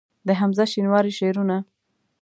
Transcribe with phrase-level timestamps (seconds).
[0.27, 1.57] د حمزه شینواري شعرونه